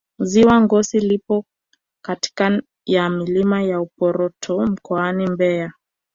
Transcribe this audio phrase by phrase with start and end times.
[0.19, 1.45] ziwa ngosi lipo
[2.03, 5.71] katika ya milima ya uporoto mkoani mbeya